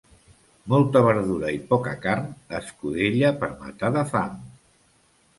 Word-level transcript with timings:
Molta 0.73 1.01
verdura 1.07 1.51
i 1.57 1.59
poca 1.73 1.91
carn, 2.05 2.25
escudella 2.59 3.31
per 3.43 3.51
matar 3.59 3.91
de 3.99 4.03
fam. 4.15 4.41